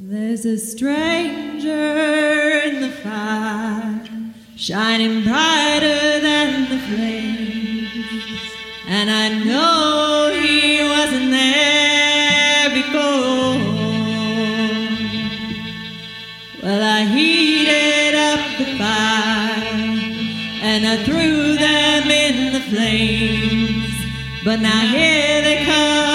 There's 0.00 0.46
a 0.46 0.56
stranger 0.56 1.72
in 1.72 2.80
the 2.82 2.90
fire, 3.02 4.00
shining 4.54 5.24
brighter 5.24 6.20
than 6.20 6.70
the 6.70 6.78
flames, 6.86 8.52
and 8.86 9.10
I 9.10 9.44
know 9.44 10.38
he 10.40 10.84
wasn't 10.88 11.32
there 11.32 12.70
before. 12.70 13.58
Well, 16.62 16.80
I 16.80 17.04
heated 17.04 18.14
up 18.14 18.56
the 18.56 18.78
fire 18.78 19.64
and 20.62 20.86
I 20.86 21.02
threw 21.02 21.56
them 21.56 22.08
in 22.08 22.52
the 22.52 22.60
flames, 22.60 23.90
but 24.44 24.60
now 24.60 24.86
here 24.86 25.42
they 25.42 25.64
come 25.64 26.08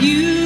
you 0.00 0.45